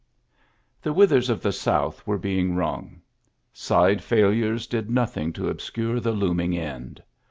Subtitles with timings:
[0.81, 3.03] The withers of the South were being wrung.
[3.53, 7.03] Side failures did nothing to ob scure the looming end.